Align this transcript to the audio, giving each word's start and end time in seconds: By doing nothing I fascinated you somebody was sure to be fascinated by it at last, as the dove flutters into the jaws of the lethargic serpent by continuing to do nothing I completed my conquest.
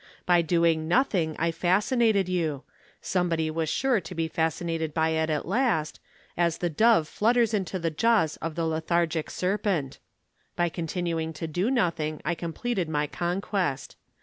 By 0.25 0.41
doing 0.41 0.87
nothing 0.87 1.35
I 1.37 1.51
fascinated 1.51 2.27
you 2.27 2.63
somebody 3.03 3.51
was 3.51 3.69
sure 3.69 4.01
to 4.01 4.15
be 4.15 4.27
fascinated 4.27 4.95
by 4.95 5.09
it 5.09 5.29
at 5.29 5.47
last, 5.47 5.99
as 6.35 6.57
the 6.57 6.71
dove 6.71 7.07
flutters 7.07 7.53
into 7.53 7.77
the 7.77 7.91
jaws 7.91 8.35
of 8.37 8.55
the 8.55 8.65
lethargic 8.65 9.29
serpent 9.29 9.99
by 10.55 10.69
continuing 10.69 11.33
to 11.33 11.45
do 11.45 11.69
nothing 11.69 12.19
I 12.25 12.33
completed 12.33 12.89
my 12.89 13.05
conquest. 13.05 13.95